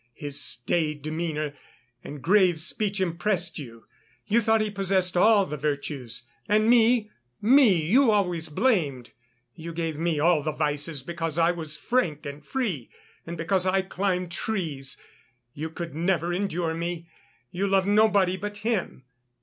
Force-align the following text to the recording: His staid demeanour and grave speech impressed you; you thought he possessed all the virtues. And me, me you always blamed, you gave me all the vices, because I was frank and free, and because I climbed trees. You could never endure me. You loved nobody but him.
His 0.15 0.41
staid 0.43 1.03
demeanour 1.03 1.53
and 2.03 2.23
grave 2.23 2.59
speech 2.59 2.99
impressed 2.99 3.59
you; 3.59 3.85
you 4.25 4.41
thought 4.41 4.59
he 4.59 4.71
possessed 4.71 5.15
all 5.15 5.45
the 5.45 5.57
virtues. 5.57 6.27
And 6.49 6.67
me, 6.71 7.11
me 7.39 7.75
you 7.85 8.09
always 8.09 8.49
blamed, 8.49 9.11
you 9.53 9.71
gave 9.71 9.97
me 9.97 10.19
all 10.19 10.41
the 10.41 10.53
vices, 10.53 11.03
because 11.03 11.37
I 11.37 11.51
was 11.51 11.77
frank 11.77 12.25
and 12.25 12.43
free, 12.43 12.89
and 13.27 13.37
because 13.37 13.67
I 13.67 13.83
climbed 13.83 14.31
trees. 14.31 14.97
You 15.53 15.69
could 15.69 15.93
never 15.93 16.33
endure 16.33 16.73
me. 16.73 17.07
You 17.51 17.67
loved 17.67 17.85
nobody 17.87 18.37
but 18.37 18.57
him. 18.65 19.03